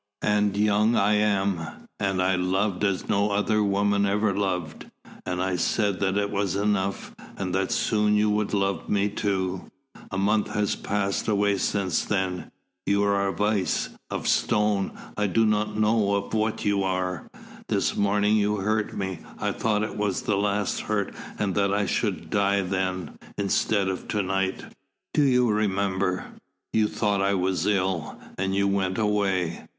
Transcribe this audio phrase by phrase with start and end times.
[0.23, 3.27] And young I am, and I loved as no
[3.63, 4.89] woman ever loved.
[5.27, 9.67] And I said that it was enough, and that soon you would love me, too.
[10.09, 12.49] A month has passed away since then.
[12.87, 17.29] You are of ice of stone I do not know of what you are.
[17.67, 19.19] This morning you hurt me.
[19.37, 24.07] I thought it was the last hurt and that I should die then instead of
[24.07, 24.65] to night.
[25.13, 26.25] Do you remember?
[26.73, 29.67] You thought I was ill, and you went away.